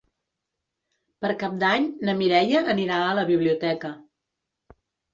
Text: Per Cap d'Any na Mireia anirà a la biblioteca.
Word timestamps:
Per 1.25 1.31
Cap 1.43 1.59
d'Any 1.65 1.87
na 2.09 2.17
Mireia 2.23 2.65
anirà 2.77 3.01
a 3.05 3.15
la 3.23 3.29
biblioteca. 3.31 3.97